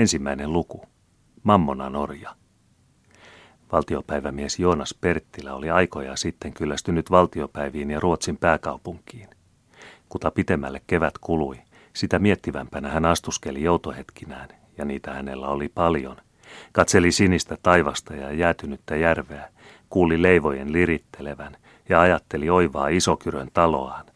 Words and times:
Ensimmäinen 0.00 0.52
luku. 0.52 0.82
Mammona 1.42 1.90
Norja. 1.90 2.34
Valtiopäivämies 3.72 4.58
Joonas 4.58 4.94
Perttilä 5.00 5.54
oli 5.54 5.70
aikoja 5.70 6.16
sitten 6.16 6.52
kyllästynyt 6.52 7.10
valtiopäiviin 7.10 7.90
ja 7.90 8.00
Ruotsin 8.00 8.36
pääkaupunkiin. 8.36 9.28
Kuta 10.08 10.30
pitemmälle 10.30 10.82
kevät 10.86 11.18
kului, 11.18 11.56
sitä 11.92 12.18
miettivämpänä 12.18 12.88
hän 12.88 13.04
astuskeli 13.04 13.62
joutohetkinään, 13.62 14.48
ja 14.78 14.84
niitä 14.84 15.14
hänellä 15.14 15.48
oli 15.48 15.68
paljon. 15.68 16.16
Katseli 16.72 17.12
sinistä 17.12 17.56
taivasta 17.62 18.14
ja 18.14 18.32
jäätynyttä 18.32 18.96
järveä, 18.96 19.48
kuuli 19.90 20.22
leivojen 20.22 20.72
lirittelevän 20.72 21.56
ja 21.88 22.00
ajatteli 22.00 22.50
oivaa 22.50 22.88
isokyrön 22.88 23.48
taloaan. 23.54 24.06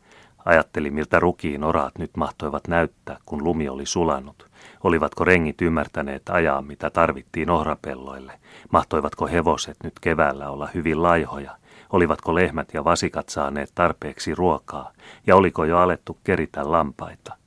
Ajatteli, 0.44 0.90
miltä 0.90 1.20
rukiin 1.20 1.64
oraat 1.64 1.98
nyt 1.98 2.16
mahtoivat 2.16 2.68
näyttää, 2.68 3.16
kun 3.26 3.44
lumi 3.44 3.68
oli 3.68 3.86
sulanut. 3.86 4.53
Olivatko 4.84 5.24
rengit 5.24 5.62
ymmärtäneet 5.62 6.22
ajaa, 6.28 6.62
mitä 6.62 6.90
tarvittiin 6.90 7.50
ohrapelloille? 7.50 8.32
Mahtoivatko 8.72 9.26
hevoset 9.26 9.76
nyt 9.84 10.00
keväällä 10.00 10.50
olla 10.50 10.68
hyvin 10.74 11.02
laihoja? 11.02 11.56
Olivatko 11.90 12.34
lehmät 12.34 12.74
ja 12.74 12.84
vasikat 12.84 13.28
saaneet 13.28 13.72
tarpeeksi 13.74 14.34
ruokaa? 14.34 14.92
Ja 15.26 15.36
oliko 15.36 15.64
jo 15.64 15.78
alettu 15.78 16.18
keritä 16.24 16.72
lampaita? 16.72 17.43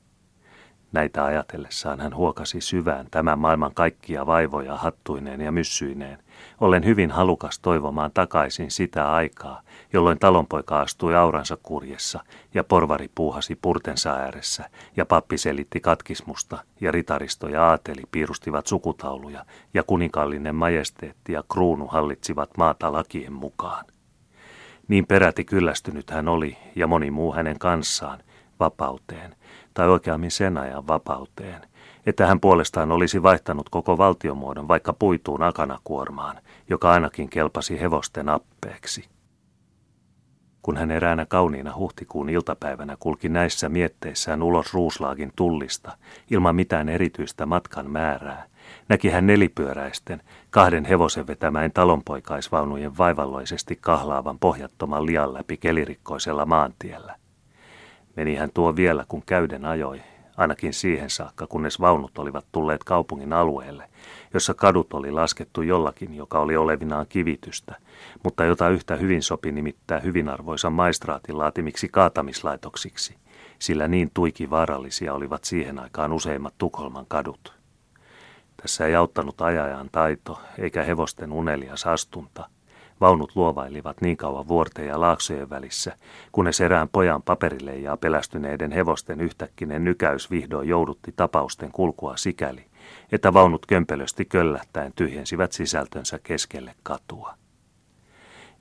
Näitä 0.92 1.24
ajatellessaan 1.24 2.00
hän 2.00 2.14
huokasi 2.14 2.60
syvään 2.60 3.06
tämän 3.10 3.38
maailman 3.38 3.74
kaikkia 3.74 4.26
vaivoja 4.26 4.76
hattuineen 4.76 5.40
ja 5.40 5.52
myssyineen, 5.52 6.18
ollen 6.60 6.84
hyvin 6.84 7.10
halukas 7.10 7.58
toivomaan 7.58 8.10
takaisin 8.14 8.70
sitä 8.70 9.12
aikaa, 9.12 9.60
jolloin 9.92 10.18
talonpoika 10.18 10.80
astui 10.80 11.16
auransa 11.16 11.58
kurjessa 11.62 12.20
ja 12.54 12.64
porvari 12.64 13.10
puuhasi 13.14 13.58
purtensa 13.62 14.14
ääressä 14.14 14.70
ja 14.96 15.06
pappi 15.06 15.38
selitti 15.38 15.80
katkismusta 15.80 16.58
ja 16.80 16.92
ritaristo 16.92 17.48
ja 17.48 17.64
aateli 17.64 18.02
piirustivat 18.10 18.66
sukutauluja 18.66 19.44
ja 19.74 19.82
kuninkaallinen 19.82 20.54
majesteetti 20.54 21.32
ja 21.32 21.42
kruunu 21.52 21.86
hallitsivat 21.86 22.50
maata 22.56 22.92
lakien 22.92 23.32
mukaan. 23.32 23.84
Niin 24.88 25.06
peräti 25.06 25.44
kyllästynyt 25.44 26.10
hän 26.10 26.28
oli 26.28 26.56
ja 26.76 26.86
moni 26.86 27.10
muu 27.10 27.32
hänen 27.32 27.58
kanssaan 27.58 28.18
vapauteen, 28.60 29.36
tai 29.74 29.88
oikeammin 29.88 30.30
sen 30.30 30.58
ajan 30.58 30.86
vapauteen, 30.86 31.62
että 32.06 32.26
hän 32.26 32.40
puolestaan 32.40 32.92
olisi 32.92 33.22
vaihtanut 33.22 33.68
koko 33.68 33.98
valtiomuodon 33.98 34.68
vaikka 34.68 34.92
puituun 34.92 35.42
akanakuormaan, 35.42 36.36
joka 36.70 36.90
ainakin 36.90 37.30
kelpasi 37.30 37.80
hevosten 37.80 38.28
appeeksi. 38.28 39.08
Kun 40.62 40.76
hän 40.76 40.90
eräänä 40.90 41.26
kauniina 41.26 41.74
huhtikuun 41.76 42.28
iltapäivänä 42.28 42.96
kulki 43.00 43.28
näissä 43.28 43.68
mietteissään 43.68 44.42
ulos 44.42 44.74
Ruuslaagin 44.74 45.32
tullista, 45.36 45.96
ilman 46.30 46.56
mitään 46.56 46.88
erityistä 46.88 47.46
matkan 47.46 47.90
määrää, 47.90 48.46
näki 48.88 49.10
hän 49.10 49.26
nelipyöräisten, 49.26 50.22
kahden 50.50 50.84
hevosen 50.84 51.26
vetämäin 51.26 51.72
talonpoikaisvaunujen 51.72 52.98
vaivalloisesti 52.98 53.78
kahlaavan 53.80 54.38
pohjattoman 54.38 55.06
lian 55.06 55.34
läpi 55.34 55.56
kelirikkoisella 55.56 56.46
maantiellä. 56.46 57.16
Meni 58.18 58.34
hän 58.34 58.50
tuo 58.54 58.76
vielä, 58.76 59.04
kun 59.08 59.22
käyden 59.26 59.64
ajoi, 59.64 60.02
ainakin 60.36 60.72
siihen 60.72 61.10
saakka, 61.10 61.46
kunnes 61.46 61.80
vaunut 61.80 62.18
olivat 62.18 62.46
tulleet 62.52 62.84
kaupungin 62.84 63.32
alueelle, 63.32 63.88
jossa 64.34 64.54
kadut 64.54 64.94
oli 64.94 65.10
laskettu 65.10 65.62
jollakin, 65.62 66.14
joka 66.14 66.38
oli 66.38 66.56
olevinaan 66.56 67.06
kivitystä, 67.08 67.74
mutta 68.24 68.44
jota 68.44 68.68
yhtä 68.68 68.96
hyvin 68.96 69.22
sopi 69.22 69.52
nimittää 69.52 70.00
hyvinarvoisan 70.00 70.72
maistraatin 70.72 71.38
laatimiksi 71.38 71.88
kaatamislaitoksiksi, 71.88 73.16
sillä 73.58 73.88
niin 73.88 74.10
tuiki 74.14 74.50
vaarallisia 74.50 75.14
olivat 75.14 75.44
siihen 75.44 75.78
aikaan 75.78 76.12
useimmat 76.12 76.54
Tukholman 76.58 77.06
kadut. 77.08 77.54
Tässä 78.62 78.86
ei 78.86 78.94
auttanut 78.94 79.40
ajajan 79.40 79.88
taito, 79.92 80.40
eikä 80.58 80.82
hevosten 80.82 81.32
unelias 81.32 81.86
astunta– 81.86 82.48
Vaunut 83.00 83.32
luovailivat 83.34 84.00
niin 84.00 84.16
kauan 84.16 84.48
vuorten 84.48 84.86
ja 84.86 85.00
laaksojen 85.00 85.50
välissä, 85.50 85.96
kunnes 86.32 86.60
erään 86.60 86.88
pojan 86.88 87.22
ja 87.82 87.96
pelästyneiden 87.96 88.72
hevosten 88.72 89.20
yhtäkkinen 89.20 89.84
nykäys 89.84 90.30
vihdoin 90.30 90.68
joudutti 90.68 91.12
tapausten 91.16 91.72
kulkua 91.72 92.16
sikäli, 92.16 92.64
että 93.12 93.32
vaunut 93.34 93.66
kömpelösti 93.66 94.24
köllähtäen 94.24 94.92
tyhjensivät 94.96 95.52
sisältönsä 95.52 96.18
keskelle 96.22 96.74
katua. 96.82 97.34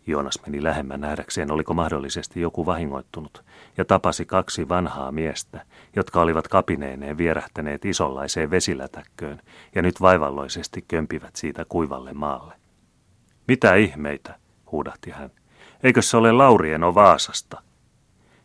Joonas 0.07 0.39
meni 0.45 0.63
lähemmän 0.63 1.01
nähdäkseen, 1.01 1.51
oliko 1.51 1.73
mahdollisesti 1.73 2.41
joku 2.41 2.65
vahingoittunut, 2.65 3.43
ja 3.77 3.85
tapasi 3.85 4.25
kaksi 4.25 4.69
vanhaa 4.69 5.11
miestä, 5.11 5.65
jotka 5.95 6.21
olivat 6.21 6.47
kapineineen 6.47 7.17
vierähtäneet 7.17 7.85
isonlaiseen 7.85 8.51
vesilätäkköön 8.51 9.41
ja 9.75 9.81
nyt 9.81 10.01
vaivalloisesti 10.01 10.85
kömpivät 10.87 11.35
siitä 11.35 11.65
kuivalle 11.69 12.13
maalle. 12.13 12.66
Mitä 13.47 13.75
ihmeitä, 13.75 14.35
huudahti 14.71 15.11
hän. 15.11 15.29
Eikö 15.83 16.01
se 16.01 16.17
ole 16.17 16.31
Laurieno 16.31 16.95
Vaasasta? 16.95 17.61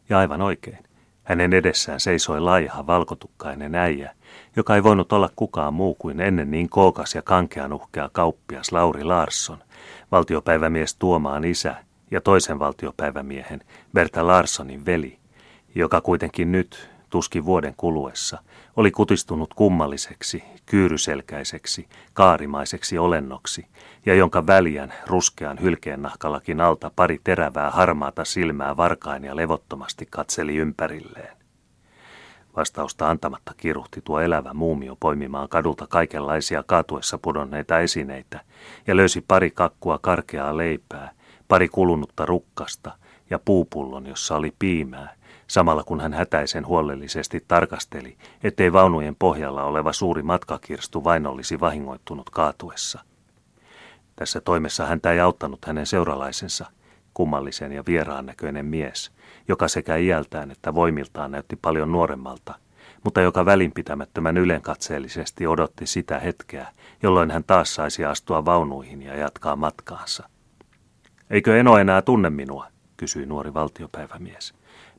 Ja 0.09 0.19
aivan 0.19 0.43
oikein. 0.43 0.79
Hänen 1.25 1.53
edessään 1.53 2.01
seisoi 2.01 2.41
laiha 2.41 2.87
valkotukkainen 2.87 3.75
äijä, 3.75 4.15
joka 4.57 4.75
ei 4.75 4.83
voinut 4.83 5.13
olla 5.13 5.31
kukaan 5.37 5.75
muu 5.75 5.95
kuin 5.95 6.21
ennen 6.21 6.51
niin 6.51 6.69
kookas 6.69 7.15
ja 7.15 7.23
kankean 7.23 7.73
uhkea 7.73 8.11
kauppias 8.13 8.73
Lauri 8.73 9.05
Larsson, 9.05 9.59
valtiopäivämies 10.13 10.95
Tuomaan 10.95 11.45
isä 11.45 11.75
ja 12.11 12.21
toisen 12.21 12.59
valtiopäivämiehen 12.59 13.61
Berta 13.93 14.27
Larssonin 14.27 14.87
veli, 14.87 15.19
joka 15.75 16.01
kuitenkin 16.01 16.53
nyt, 16.53 16.91
tuskin 17.13 17.45
vuoden 17.45 17.75
kuluessa, 17.77 18.39
oli 18.77 18.91
kutistunut 18.91 19.55
kummalliseksi, 19.55 20.45
kyyryselkäiseksi, 20.67 21.89
kaarimaiseksi 22.13 22.99
olennoksi, 22.99 23.67
ja 24.07 24.15
jonka 24.15 24.47
väljän, 24.47 24.93
ruskean 25.07 25.61
hylkeennahkalakin 25.61 26.61
alta 26.61 26.91
pari 26.97 27.21
terävää 27.25 27.71
harmaata 27.71 28.25
silmää 28.25 28.77
varkain 28.77 29.25
ja 29.25 29.37
levottomasti 29.37 30.07
katseli 30.11 30.57
ympärilleen. 30.57 31.37
Vastausta 32.57 33.11
antamatta 33.11 33.55
kiruhti 33.57 34.01
tuo 34.05 34.21
elävä 34.21 34.55
muumio 34.55 34.97
poimimaan 35.01 35.49
kadulta 35.49 35.87
kaikenlaisia 35.87 36.63
kaatuessa 36.67 37.19
pudonneita 37.19 37.79
esineitä 37.79 38.41
ja 38.87 38.97
löysi 38.97 39.25
pari 39.29 39.51
kakkua 39.51 39.99
karkeaa 39.99 40.57
leipää, 40.57 41.11
pari 41.49 41.69
kulunutta 41.69 42.27
rukkasta 42.27 42.93
ja 43.31 43.39
puupullon, 43.39 44.07
jossa 44.07 44.37
oli 44.37 44.53
piimää, 44.59 45.22
samalla 45.47 45.85
kun 45.85 46.01
hän 46.01 46.13
hätäisen 46.13 46.67
huolellisesti 46.67 47.45
tarkasteli, 47.49 48.17
ettei 48.43 48.73
vaunujen 48.73 49.17
pohjalla 49.19 49.65
oleva 49.65 49.93
suuri 49.93 50.23
matkakirstu 50.23 51.05
vain 51.05 51.27
olisi 51.27 51.61
vahingoittunut 51.61 52.31
kaatuessa. 52.31 53.01
Tässä 54.17 54.41
toimessa 54.41 54.87
häntä 54.87 55.13
ei 55.13 55.21
auttanut 55.21 55.65
hänen 55.65 55.87
seuralaisensa, 55.87 56.67
kummallisen 57.15 57.73
ja 57.73 57.83
vieraan 57.87 58.27
näköinen 58.27 58.67
mies, 58.67 59.13
joka 59.49 59.69
sekä 59.69 59.97
iältään 59.97 60.51
että 60.51 60.75
voimiltaan 60.75 61.31
näytti 61.31 61.57
paljon 61.57 61.93
nuoremmalta, 61.93 62.55
mutta 63.05 63.21
joka 63.21 63.45
välinpitämättömän 63.45 64.37
ylenkatseellisesti 64.37 65.47
odotti 65.47 65.87
sitä 65.87 66.19
hetkeä, 66.19 66.67
jolloin 67.03 67.31
hän 67.31 67.45
taas 67.45 67.75
saisi 67.75 68.05
astua 68.05 68.45
vaunuihin 68.45 69.03
ja 69.03 69.17
jatkaa 69.17 69.57
matkaansa. 69.57 70.29
Eikö 71.31 71.61
Eno 71.61 71.79
enää 71.79 72.03
tunne 72.03 72.31
minua, 72.31 72.67
kysyi 72.97 73.27
nuori 73.27 73.55
valtiopäivämies. 73.55 74.55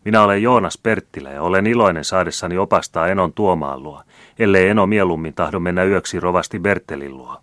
Minä 0.06 0.24
olen 0.24 0.44
Joonas 0.44 0.78
Perttilä 0.78 1.32
ja 1.32 1.42
olen 1.42 1.68
iloinen 1.68 2.04
saadessani 2.04 2.58
opastaa 2.58 3.08
Enon 3.08 3.34
tuomaan 3.34 3.84
luo, 3.84 4.04
ellei 4.40 4.70
Eno 4.70 4.88
mieluummin 4.88 5.34
tahdo 5.34 5.60
mennä 5.60 5.84
yöksi 5.84 6.20
rovasti 6.20 6.60
Bertelin 6.60 7.18
luo. 7.18 7.42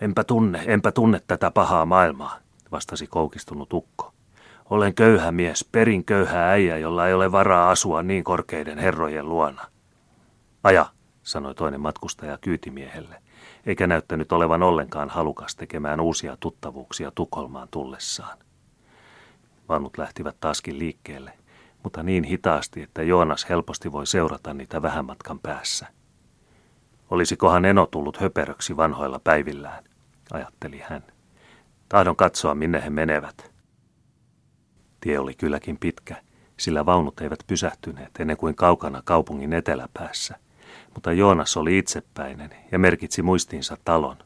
Enpä 0.00 0.24
tunne, 0.24 0.62
enpä 0.66 0.92
tunne 0.92 1.20
tätä 1.26 1.50
pahaa 1.50 1.86
maailmaa, 1.86 2.38
vastasi 2.72 3.06
koukistunut 3.06 3.72
ukko. 3.72 4.12
Olen 4.70 4.94
köyhä 4.94 5.32
mies, 5.32 5.68
perin 5.72 6.04
köyhä 6.04 6.50
äijä, 6.50 6.78
jolla 6.78 7.08
ei 7.08 7.14
ole 7.14 7.32
varaa 7.32 7.70
asua 7.70 8.02
niin 8.02 8.24
korkeiden 8.24 8.78
herrojen 8.78 9.28
luona. 9.28 9.66
Aja, 10.64 10.86
sanoi 11.22 11.54
toinen 11.54 11.80
matkustaja 11.80 12.38
kyytimiehelle, 12.38 13.16
eikä 13.66 13.86
näyttänyt 13.86 14.32
olevan 14.32 14.62
ollenkaan 14.62 15.10
halukas 15.10 15.56
tekemään 15.56 16.00
uusia 16.00 16.36
tuttavuuksia 16.40 17.12
Tukholmaan 17.14 17.68
tullessaan. 17.70 18.38
Vannut 19.68 19.98
lähtivät 19.98 20.36
taaskin 20.40 20.78
liikkeelle, 20.78 21.32
mutta 21.82 22.02
niin 22.02 22.24
hitaasti, 22.24 22.82
että 22.82 23.02
Joonas 23.02 23.48
helposti 23.48 23.92
voi 23.92 24.06
seurata 24.06 24.54
niitä 24.54 24.82
vähän 24.82 25.04
matkan 25.04 25.38
päässä. 25.38 25.86
Olisikohan 27.10 27.64
Eno 27.64 27.86
tullut 27.86 28.20
höperöksi 28.20 28.76
vanhoilla 28.76 29.20
päivillään, 29.24 29.84
ajatteli 30.32 30.82
hän. 30.84 31.04
Tahdon 31.88 32.16
katsoa, 32.16 32.54
minne 32.54 32.84
he 32.84 32.90
menevät. 32.90 33.52
Tie 35.00 35.18
oli 35.18 35.34
kylläkin 35.34 35.78
pitkä, 35.78 36.16
sillä 36.56 36.86
vaunut 36.86 37.20
eivät 37.20 37.44
pysähtyneet 37.46 38.10
ennen 38.18 38.36
kuin 38.36 38.54
kaukana 38.54 39.02
kaupungin 39.04 39.52
eteläpäässä, 39.52 40.36
mutta 40.94 41.12
Joonas 41.12 41.56
oli 41.56 41.78
itsepäinen 41.78 42.50
ja 42.72 42.78
merkitsi 42.78 43.22
muistiinsa 43.22 43.76
talon. 43.84 44.16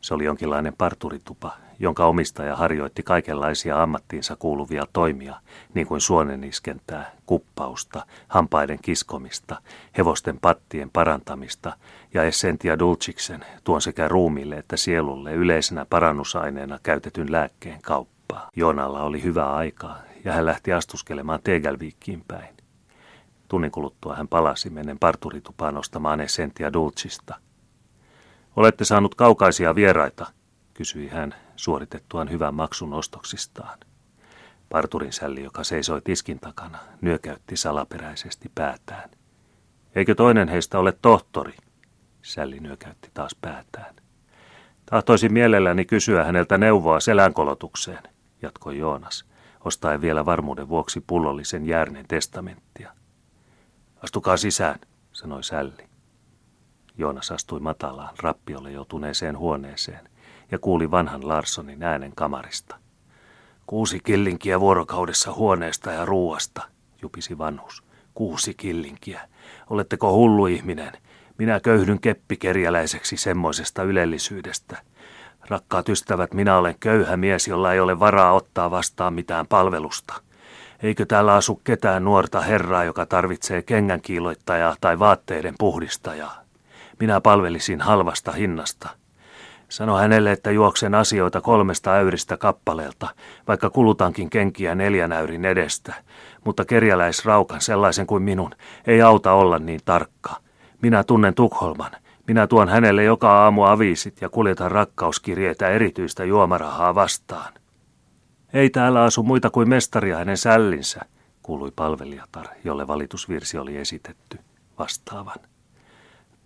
Se 0.00 0.14
oli 0.14 0.24
jonkinlainen 0.24 0.74
parturitupa, 0.78 1.56
jonka 1.78 2.06
omistaja 2.06 2.56
harjoitti 2.56 3.02
kaikenlaisia 3.02 3.82
ammattiinsa 3.82 4.36
kuuluvia 4.36 4.86
toimia, 4.92 5.34
niin 5.74 5.86
kuin 5.86 6.00
suoneniskentää, 6.00 7.12
kuppausta, 7.26 8.06
hampaiden 8.28 8.78
kiskomista, 8.82 9.62
hevosten 9.98 10.38
pattien 10.40 10.90
parantamista 10.90 11.76
ja 12.14 12.22
Essentia 12.22 12.78
Dulciksen, 12.78 13.44
tuon 13.64 13.82
sekä 13.82 14.08
ruumille 14.08 14.56
että 14.56 14.76
sielulle 14.76 15.32
yleisenä 15.34 15.86
parannusaineena 15.90 16.78
käytetyn 16.82 17.32
lääkkeen 17.32 17.82
kauppaa. 17.82 18.50
Joonalla 18.56 19.02
oli 19.02 19.22
hyvää 19.22 19.54
aikaa 19.54 19.98
ja 20.24 20.32
hän 20.32 20.46
lähti 20.46 20.72
astuskelemaan 20.72 21.40
Tegelviikkiin 21.44 22.24
päin. 22.28 22.56
Tunnin 23.48 23.70
kuluttua 23.70 24.16
hän 24.16 24.28
palasi 24.28 24.70
mennen 24.70 24.98
parturitupaan 24.98 25.76
ostamaan 25.76 26.20
Essentia 26.20 26.72
Dulcista– 26.72 27.34
Olette 28.58 28.84
saanut 28.84 29.14
kaukaisia 29.14 29.74
vieraita, 29.74 30.26
kysyi 30.74 31.08
hän 31.08 31.34
suoritettuaan 31.56 32.30
hyvän 32.30 32.54
maksun 32.54 32.92
ostoksistaan. 32.92 33.78
Parturin 34.68 35.12
sälli, 35.12 35.42
joka 35.42 35.64
seisoi 35.64 36.00
tiskin 36.00 36.40
takana, 36.40 36.78
nyökäytti 37.00 37.56
salaperäisesti 37.56 38.50
päätään. 38.54 39.10
Eikö 39.94 40.14
toinen 40.14 40.48
heistä 40.48 40.78
ole 40.78 40.92
tohtori? 41.02 41.54
Sälli 42.22 42.60
nyökäytti 42.60 43.10
taas 43.14 43.36
päätään. 43.40 43.94
Tahtoisin 44.86 45.32
mielelläni 45.32 45.84
kysyä 45.84 46.24
häneltä 46.24 46.58
neuvoa 46.58 47.00
selänkolotukseen, 47.00 48.02
jatkoi 48.42 48.78
Joonas, 48.78 49.24
ostaen 49.64 50.00
vielä 50.00 50.24
varmuuden 50.24 50.68
vuoksi 50.68 51.04
pullollisen 51.06 51.66
järnen 51.66 52.08
testamenttia. 52.08 52.92
Astukaa 54.02 54.36
sisään, 54.36 54.80
sanoi 55.12 55.44
Sälli. 55.44 55.88
Joonas 56.98 57.30
astui 57.30 57.60
matalaan, 57.60 58.14
rappiolle 58.22 58.70
joutuneeseen 58.70 59.38
huoneeseen 59.38 60.08
ja 60.50 60.58
kuuli 60.58 60.90
vanhan 60.90 61.28
Larssonin 61.28 61.82
äänen 61.82 62.12
kamarista. 62.14 62.76
Kuusi 63.66 64.00
killinkiä 64.00 64.60
vuorokaudessa 64.60 65.32
huoneesta 65.32 65.92
ja 65.92 66.04
ruuasta, 66.04 66.62
jupisi 67.02 67.38
vanhus. 67.38 67.82
Kuusi 68.14 68.54
killinkiä. 68.54 69.20
Oletteko 69.70 70.12
hullu 70.12 70.46
ihminen? 70.46 70.92
Minä 71.38 71.60
köyhdyn 71.60 72.00
keppikerjäläiseksi 72.00 73.16
semmoisesta 73.16 73.82
ylellisyydestä. 73.82 74.82
Rakkaat 75.48 75.88
ystävät, 75.88 76.34
minä 76.34 76.56
olen 76.56 76.74
köyhä 76.80 77.16
mies, 77.16 77.48
jolla 77.48 77.72
ei 77.72 77.80
ole 77.80 78.00
varaa 78.00 78.32
ottaa 78.32 78.70
vastaan 78.70 79.14
mitään 79.14 79.46
palvelusta. 79.46 80.14
Eikö 80.82 81.06
täällä 81.06 81.34
asu 81.34 81.60
ketään 81.64 82.04
nuorta 82.04 82.40
herraa, 82.40 82.84
joka 82.84 83.06
tarvitsee 83.06 83.62
kengänkiiloittajaa 83.62 84.76
tai 84.80 84.98
vaatteiden 84.98 85.54
puhdistajaa? 85.58 86.47
Minä 87.00 87.20
palvelisin 87.20 87.80
halvasta 87.80 88.32
hinnasta. 88.32 88.88
Sano 89.68 89.96
hänelle, 89.96 90.32
että 90.32 90.50
juoksen 90.50 90.94
asioita 90.94 91.40
kolmesta 91.40 91.92
äyristä 91.92 92.36
kappaleelta, 92.36 93.08
vaikka 93.48 93.70
kulutankin 93.70 94.30
kenkiä 94.30 94.74
neljän 94.74 95.12
äyrin 95.12 95.44
edestä. 95.44 95.94
Mutta 96.44 96.64
kerjäläisraukan 96.64 97.60
sellaisen 97.60 98.06
kuin 98.06 98.22
minun 98.22 98.50
ei 98.86 99.02
auta 99.02 99.32
olla 99.32 99.58
niin 99.58 99.80
tarkka. 99.84 100.36
Minä 100.82 101.04
tunnen 101.04 101.34
Tukholman. 101.34 101.90
Minä 102.26 102.46
tuon 102.46 102.68
hänelle 102.68 103.04
joka 103.04 103.42
aamu 103.42 103.64
aviisit 103.64 104.20
ja 104.20 104.28
kuljetan 104.28 104.70
rakkauskirjeitä 104.70 105.68
erityistä 105.68 106.24
juomarahaa 106.24 106.94
vastaan. 106.94 107.52
Ei 108.52 108.70
täällä 108.70 109.02
asu 109.02 109.22
muita 109.22 109.50
kuin 109.50 109.68
mestari 109.68 110.10
hänen 110.10 110.36
sällinsä, 110.36 111.00
kuului 111.42 111.70
palvelijatar, 111.76 112.46
jolle 112.64 112.86
valitusvirsi 112.86 113.58
oli 113.58 113.76
esitetty 113.76 114.38
vastaavan. 114.78 115.38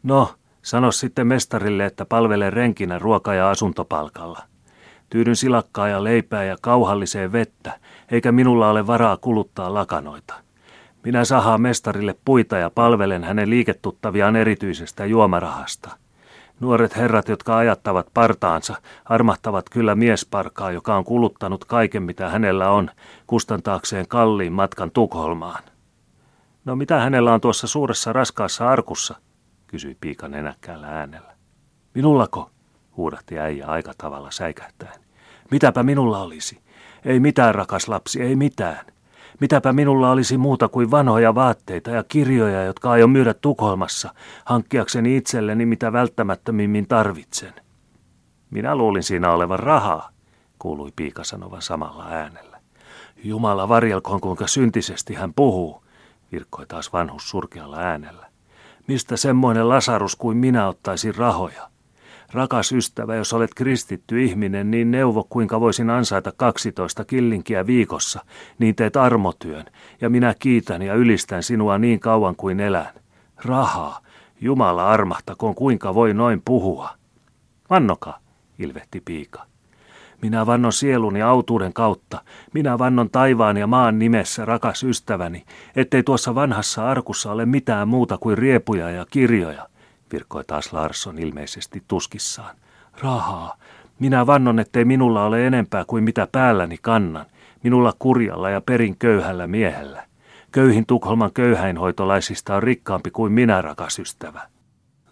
No, 0.02 0.34
Sano 0.62 0.92
sitten 0.92 1.26
mestarille, 1.26 1.84
että 1.84 2.04
palvelee 2.04 2.50
renkinä 2.50 2.98
ruoka- 2.98 3.34
ja 3.34 3.50
asuntopalkalla. 3.50 4.42
Tyydyn 5.10 5.36
silakkaa 5.36 5.88
ja 5.88 6.04
leipää 6.04 6.44
ja 6.44 6.56
kauhalliseen 6.60 7.32
vettä, 7.32 7.78
eikä 8.10 8.32
minulla 8.32 8.70
ole 8.70 8.86
varaa 8.86 9.16
kuluttaa 9.16 9.74
lakanoita. 9.74 10.34
Minä 11.04 11.24
sahaan 11.24 11.62
mestarille 11.62 12.14
puita 12.24 12.56
ja 12.56 12.70
palvelen 12.70 13.24
hänen 13.24 13.50
liiketuttaviaan 13.50 14.36
erityisestä 14.36 15.06
juomarahasta. 15.06 15.90
Nuoret 16.60 16.96
herrat, 16.96 17.28
jotka 17.28 17.56
ajattavat 17.56 18.06
partaansa, 18.14 18.74
armahtavat 19.04 19.68
kyllä 19.70 19.94
miesparkaa, 19.94 20.70
joka 20.70 20.96
on 20.96 21.04
kuluttanut 21.04 21.64
kaiken, 21.64 22.02
mitä 22.02 22.28
hänellä 22.28 22.70
on, 22.70 22.90
kustantaakseen 23.26 24.08
kalliin 24.08 24.52
matkan 24.52 24.90
Tukholmaan. 24.90 25.62
No 26.64 26.76
mitä 26.76 27.00
hänellä 27.00 27.34
on 27.34 27.40
tuossa 27.40 27.66
suuressa 27.66 28.12
raskaassa 28.12 28.68
arkussa, 28.68 29.16
kysyi 29.72 29.96
piika 30.00 30.28
nenäkkäällä 30.28 30.86
äänellä. 30.86 31.32
Minullako? 31.94 32.50
huudahti 32.96 33.38
äijä 33.38 33.66
aika 33.66 33.92
tavalla 33.98 34.30
säikähtäen. 34.30 35.00
Mitäpä 35.50 35.82
minulla 35.82 36.22
olisi? 36.22 36.60
Ei 37.04 37.20
mitään, 37.20 37.54
rakas 37.54 37.88
lapsi, 37.88 38.22
ei 38.22 38.36
mitään. 38.36 38.86
Mitäpä 39.40 39.72
minulla 39.72 40.10
olisi 40.10 40.38
muuta 40.38 40.68
kuin 40.68 40.90
vanhoja 40.90 41.34
vaatteita 41.34 41.90
ja 41.90 42.04
kirjoja, 42.08 42.64
jotka 42.64 42.90
aion 42.90 43.10
myydä 43.10 43.34
Tukholmassa, 43.34 44.14
hankkiakseni 44.44 45.16
itselleni 45.16 45.66
mitä 45.66 45.92
välttämättömimmin 45.92 46.88
tarvitsen. 46.88 47.54
Minä 48.50 48.76
luulin 48.76 49.02
siinä 49.02 49.32
olevan 49.32 49.58
rahaa, 49.58 50.10
kuului 50.58 50.92
piika 50.96 51.24
sanova 51.24 51.60
samalla 51.60 52.06
äänellä. 52.08 52.60
Jumala 53.24 53.68
varjelkoon, 53.68 54.20
kuinka 54.20 54.46
syntisesti 54.46 55.14
hän 55.14 55.34
puhuu, 55.34 55.84
virkkoi 56.32 56.66
taas 56.66 56.92
vanhus 56.92 57.30
surkealla 57.30 57.76
äänellä. 57.76 58.31
Mistä 58.86 59.16
semmoinen 59.16 59.68
lasarus 59.68 60.16
kuin 60.16 60.36
minä 60.36 60.68
ottaisin 60.68 61.14
rahoja? 61.14 61.68
Rakas 62.32 62.72
ystävä, 62.72 63.16
jos 63.16 63.32
olet 63.32 63.54
kristitty 63.54 64.24
ihminen, 64.24 64.70
niin 64.70 64.90
neuvo 64.90 65.26
kuinka 65.30 65.60
voisin 65.60 65.90
ansaita 65.90 66.32
12 66.36 67.04
killinkiä 67.04 67.66
viikossa, 67.66 68.24
niin 68.58 68.74
teet 68.74 68.96
armotyön, 68.96 69.64
ja 70.00 70.10
minä 70.10 70.34
kiitän 70.38 70.82
ja 70.82 70.94
ylistän 70.94 71.42
sinua 71.42 71.78
niin 71.78 72.00
kauan 72.00 72.36
kuin 72.36 72.60
elän. 72.60 72.94
Rahaa, 73.44 74.00
Jumala 74.40 74.88
armahtakoon 74.88 75.54
kuinka 75.54 75.94
voi 75.94 76.14
noin 76.14 76.42
puhua. 76.44 76.90
Vannoka, 77.70 78.18
ilvehti 78.58 79.02
piika. 79.04 79.46
Minä 80.22 80.46
vannon 80.46 80.72
sieluni 80.72 81.22
autuuden 81.22 81.72
kautta, 81.72 82.22
minä 82.54 82.78
vannon 82.78 83.10
taivaan 83.10 83.56
ja 83.56 83.66
maan 83.66 83.98
nimessä, 83.98 84.44
rakas 84.44 84.82
ystäväni, 84.82 85.44
ettei 85.76 86.02
tuossa 86.02 86.34
vanhassa 86.34 86.88
arkussa 86.88 87.32
ole 87.32 87.46
mitään 87.46 87.88
muuta 87.88 88.18
kuin 88.18 88.38
riepuja 88.38 88.90
ja 88.90 89.06
kirjoja, 89.10 89.68
virkkoi 90.12 90.44
taas 90.44 90.72
Larsson 90.72 91.18
ilmeisesti 91.18 91.82
tuskissaan. 91.88 92.56
Rahaa. 93.00 93.56
Minä 93.98 94.26
vannon, 94.26 94.58
ettei 94.58 94.84
minulla 94.84 95.24
ole 95.24 95.46
enempää 95.46 95.84
kuin 95.86 96.04
mitä 96.04 96.28
päälläni 96.32 96.76
kannan, 96.82 97.26
minulla 97.62 97.92
kurjalla 97.98 98.50
ja 98.50 98.60
perin 98.60 98.96
köyhällä 98.98 99.46
miehellä. 99.46 100.04
Köyhin 100.52 100.86
Tukholman 100.86 101.32
köyhäinhoitolaisista 101.32 102.54
on 102.54 102.62
rikkaampi 102.62 103.10
kuin 103.10 103.32
minä, 103.32 103.62
rakas 103.62 103.98
ystävä. 103.98 104.42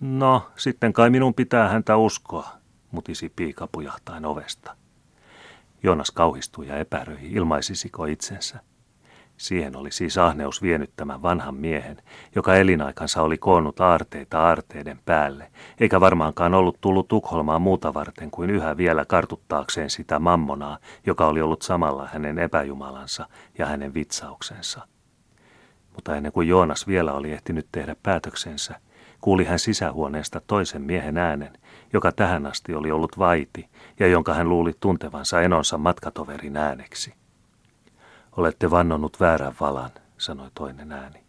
No, 0.01 0.49
sitten 0.57 0.93
kai 0.93 1.11
minun 1.11 1.35
pitää 1.35 1.69
häntä 1.69 1.97
uskoa, 1.97 2.49
mutisi 2.91 3.33
piika 3.37 3.69
pujahtain 3.73 4.27
ovesta. 4.27 4.77
Jonas 5.83 6.11
kauhistui 6.11 6.69
ja 6.69 6.77
epäröi, 6.77 7.19
ilmaisisiko 7.23 8.05
itsensä. 8.05 8.61
Siihen 9.37 9.77
oli 9.77 9.93
siis 9.93 10.19
ahneus 10.19 10.63
vienyt 10.63 10.91
tämän 10.97 11.23
vanhan 11.23 11.55
miehen, 11.55 12.03
joka 12.35 12.55
elinaikansa 12.55 13.23
oli 13.23 13.39
koonnut 13.39 13.81
aarteita 13.81 14.41
aarteiden 14.41 15.01
päälle, 15.05 15.51
eikä 15.81 16.01
varmaankaan 16.01 16.55
ollut 16.55 16.81
tullut 16.81 17.09
Tukholmaan 17.09 17.63
muuta 17.63 17.95
varten 17.95 18.31
kuin 18.31 18.51
yhä 18.51 18.77
vielä 18.77 19.05
kartuttaakseen 19.05 19.91
sitä 19.91 20.19
mammonaa, 20.19 20.79
joka 21.07 21.27
oli 21.27 21.43
ollut 21.43 21.63
samalla 21.63 22.09
hänen 22.13 22.39
epäjumalansa 22.39 23.27
ja 23.59 23.67
hänen 23.67 23.95
vitsauksensa. 23.95 24.87
Mutta 25.95 26.17
ennen 26.17 26.33
kuin 26.33 26.49
Joonas 26.49 26.87
vielä 26.87 27.13
oli 27.13 27.33
ehtinyt 27.33 27.67
tehdä 27.73 27.97
päätöksensä, 28.03 28.81
kuuli 29.21 29.45
hän 29.45 29.59
sisähuoneesta 29.59 30.41
toisen 30.47 30.83
miehen 30.83 31.19
äänen, 31.19 31.53
joka 31.93 32.13
tähän 32.13 32.47
asti 32.47 32.75
oli 32.75 32.91
ollut 32.91 33.19
vaiti 33.19 33.69
ja 34.01 34.07
jonka 34.07 34.35
hän 34.35 34.49
luuli 34.49 34.73
tuntevansa 34.81 35.41
enonsa 35.41 35.79
matkatoverin 35.79 36.57
ääneksi. 36.57 37.15
Olette 38.37 38.71
vannonut 38.71 39.21
väärän 39.21 39.55
valan, 39.61 39.91
sanoi 40.19 40.51
toinen 40.55 40.93
ääni. 40.93 41.21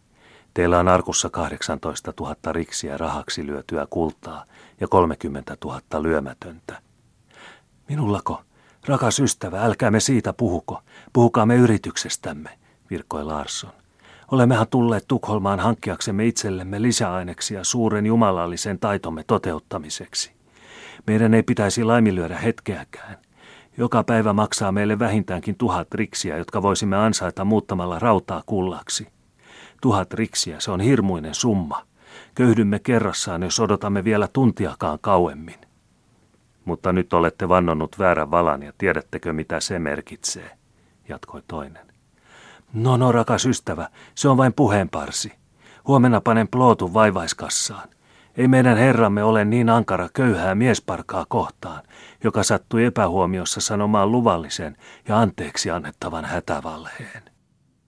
Teillä 0.54 0.78
on 0.78 0.88
arkussa 0.88 1.30
18 1.30 2.12
000 2.20 2.52
riksiä 2.52 2.96
rahaksi 2.96 3.46
lyötyä 3.46 3.86
kultaa 3.90 4.44
ja 4.80 4.88
30 4.88 5.56
000 5.64 6.02
lyömätöntä. 6.02 6.82
Minullako? 7.88 8.42
Rakas 8.86 9.20
ystävä, 9.20 9.62
älkäämme 9.62 10.00
siitä 10.00 10.32
puhuko. 10.32 10.82
Puhukaamme 11.12 11.56
yrityksestämme, 11.56 12.58
virkkoi 12.90 13.24
Larsson. 13.24 13.81
Olemmehan 14.32 14.66
tulleet 14.70 15.04
Tukholmaan 15.08 15.60
hankkiaksemme 15.60 16.26
itsellemme 16.26 16.82
lisäaineksia 16.82 17.64
suuren 17.64 18.06
jumalallisen 18.06 18.78
taitomme 18.78 19.24
toteuttamiseksi. 19.26 20.32
Meidän 21.06 21.34
ei 21.34 21.42
pitäisi 21.42 21.84
laiminlyödä 21.84 22.38
hetkeäkään. 22.38 23.16
Joka 23.76 24.04
päivä 24.04 24.32
maksaa 24.32 24.72
meille 24.72 24.98
vähintäänkin 24.98 25.56
tuhat 25.56 25.94
riksiä, 25.94 26.36
jotka 26.36 26.62
voisimme 26.62 26.96
ansaita 26.96 27.44
muuttamalla 27.44 27.98
rautaa 27.98 28.42
kullaksi. 28.46 29.08
Tuhat 29.80 30.14
riksiä, 30.14 30.60
se 30.60 30.70
on 30.70 30.80
hirmuinen 30.80 31.34
summa. 31.34 31.82
Köyhdymme 32.34 32.78
kerrassaan, 32.78 33.42
jos 33.42 33.60
odotamme 33.60 34.04
vielä 34.04 34.28
tuntiakaan 34.32 34.98
kauemmin. 35.00 35.60
Mutta 36.64 36.92
nyt 36.92 37.12
olette 37.12 37.48
vannonnut 37.48 37.98
väärän 37.98 38.30
valan 38.30 38.62
ja 38.62 38.72
tiedättekö 38.78 39.32
mitä 39.32 39.60
se 39.60 39.78
merkitsee, 39.78 40.50
jatkoi 41.08 41.42
toinen. 41.46 41.91
No 42.72 42.96
no, 42.96 43.12
rakas 43.12 43.46
ystävä, 43.46 43.88
se 44.14 44.28
on 44.28 44.36
vain 44.36 44.52
puheenparsi. 44.52 45.32
Huomenna 45.86 46.20
panen 46.20 46.48
plootun 46.48 46.94
vaivaiskassaan. 46.94 47.88
Ei 48.36 48.48
meidän 48.48 48.76
herramme 48.76 49.22
ole 49.24 49.44
niin 49.44 49.68
ankara 49.68 50.08
köyhää 50.14 50.54
miesparkaa 50.54 51.26
kohtaan, 51.28 51.82
joka 52.24 52.42
sattui 52.42 52.84
epähuomiossa 52.84 53.60
sanomaan 53.60 54.12
luvallisen 54.12 54.76
ja 55.08 55.20
anteeksi 55.20 55.70
annettavan 55.70 56.24
hätävalheen. 56.24 57.31